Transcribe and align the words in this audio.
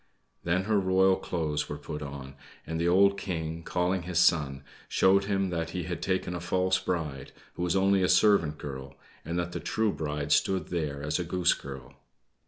Then 0.43 0.63
her 0.63 0.79
royal 0.79 1.15
clothes 1.15 1.69
were 1.69 1.77
put 1.77 2.01
on, 2.01 2.33
and 2.65 2.81
the 2.81 2.87
old 2.87 3.19
King, 3.19 3.61
calling 3.61 4.01
his 4.01 4.17
son, 4.17 4.63
showed 4.89 5.25
him 5.25 5.51
that 5.51 5.69
he 5.77 5.83
had 5.83 6.01
taken 6.01 6.33
a 6.33 6.39
false 6.39 6.79
bride, 6.79 7.31
who 7.53 7.61
was 7.61 7.75
only 7.75 8.01
a 8.01 8.09
servant 8.09 8.57
girl, 8.57 8.95
and 9.23 9.37
that 9.37 9.51
the 9.51 9.59
true 9.59 9.91
bride 9.93 10.31
stood 10.31 10.69
there 10.69 11.03
as 11.03 11.19
a 11.19 11.23
Goose 11.23 11.53
Girl. 11.53 11.93